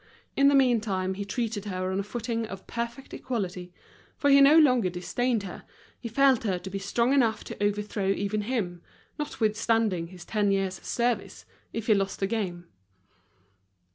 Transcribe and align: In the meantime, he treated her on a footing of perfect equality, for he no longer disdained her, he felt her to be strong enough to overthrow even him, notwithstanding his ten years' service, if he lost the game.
In 0.35 0.47
the 0.47 0.55
meantime, 0.55 1.13
he 1.13 1.23
treated 1.23 1.65
her 1.65 1.91
on 1.91 1.99
a 1.99 2.03
footing 2.03 2.47
of 2.47 2.65
perfect 2.65 3.13
equality, 3.13 3.71
for 4.17 4.31
he 4.31 4.41
no 4.41 4.57
longer 4.57 4.89
disdained 4.89 5.43
her, 5.43 5.63
he 5.99 6.09
felt 6.09 6.41
her 6.43 6.57
to 6.57 6.69
be 6.71 6.79
strong 6.79 7.13
enough 7.13 7.43
to 7.43 7.63
overthrow 7.63 8.07
even 8.09 8.41
him, 8.41 8.81
notwithstanding 9.19 10.07
his 10.07 10.25
ten 10.25 10.51
years' 10.51 10.81
service, 10.81 11.45
if 11.71 11.85
he 11.85 11.93
lost 11.93 12.19
the 12.19 12.25
game. 12.25 12.65